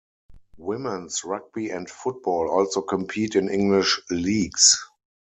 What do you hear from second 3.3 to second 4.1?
in English